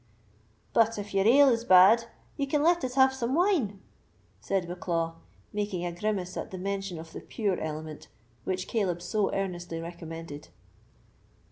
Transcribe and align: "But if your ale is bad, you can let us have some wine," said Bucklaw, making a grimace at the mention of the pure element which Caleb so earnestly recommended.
"But 0.73 0.97
if 0.97 1.13
your 1.13 1.27
ale 1.27 1.49
is 1.49 1.63
bad, 1.63 2.05
you 2.35 2.47
can 2.47 2.63
let 2.63 2.83
us 2.83 2.95
have 2.95 3.13
some 3.13 3.35
wine," 3.35 3.79
said 4.39 4.67
Bucklaw, 4.67 5.13
making 5.53 5.85
a 5.85 5.91
grimace 5.91 6.35
at 6.35 6.49
the 6.49 6.57
mention 6.57 6.97
of 6.97 7.13
the 7.13 7.19
pure 7.21 7.59
element 7.59 8.07
which 8.43 8.67
Caleb 8.67 9.03
so 9.03 9.31
earnestly 9.31 9.79
recommended. 9.79 10.47